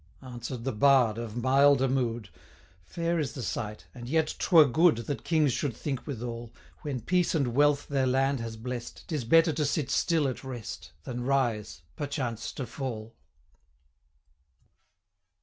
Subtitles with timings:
[0.23, 2.29] Answer'd the Bard, of milder mood:
[2.85, 7.01] 'Fair is the sight, and yet 'twere good, 595 That Kings would think withal, When
[7.01, 11.21] peace and wealth their land has bless'd, 'Tis better to sit still at rest, Than
[11.23, 13.13] rise, perchance to fall.'